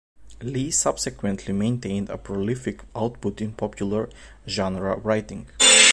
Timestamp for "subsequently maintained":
0.71-2.09